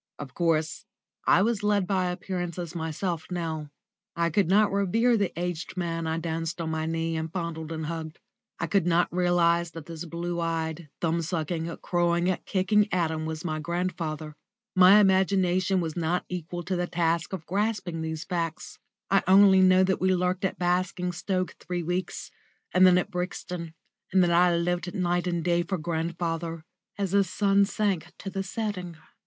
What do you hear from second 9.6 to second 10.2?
that this